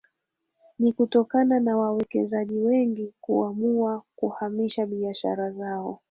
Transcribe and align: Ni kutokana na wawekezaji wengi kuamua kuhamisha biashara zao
Ni 0.79 0.93
kutokana 0.93 1.59
na 1.59 1.77
wawekezaji 1.77 2.59
wengi 2.59 3.13
kuamua 3.21 4.03
kuhamisha 4.15 4.85
biashara 4.85 5.51
zao 5.51 5.99